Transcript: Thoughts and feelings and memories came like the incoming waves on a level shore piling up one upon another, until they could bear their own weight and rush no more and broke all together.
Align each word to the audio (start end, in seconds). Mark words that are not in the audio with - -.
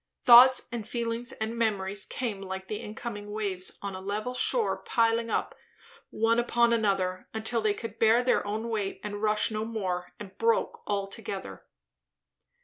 Thoughts 0.25 0.67
and 0.71 0.89
feelings 0.89 1.31
and 1.33 1.55
memories 1.55 2.07
came 2.07 2.41
like 2.41 2.67
the 2.67 2.77
incoming 2.77 3.29
waves 3.29 3.77
on 3.83 3.93
a 3.93 4.01
level 4.01 4.33
shore 4.33 4.77
piling 4.77 5.29
up 5.29 5.55
one 6.09 6.39
upon 6.39 6.73
another, 6.73 7.27
until 7.35 7.61
they 7.61 7.75
could 7.75 7.99
bear 7.99 8.23
their 8.23 8.43
own 8.47 8.69
weight 8.69 8.99
and 9.03 9.21
rush 9.21 9.51
no 9.51 9.63
more 9.63 10.13
and 10.19 10.35
broke 10.39 10.81
all 10.87 11.05
together. 11.05 11.67